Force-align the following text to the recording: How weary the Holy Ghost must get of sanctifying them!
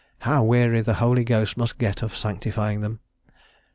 How 0.21 0.41
weary 0.43 0.81
the 0.81 0.95
Holy 0.95 1.23
Ghost 1.23 1.57
must 1.57 1.77
get 1.77 2.01
of 2.01 2.15
sanctifying 2.15 2.81
them! 2.81 3.01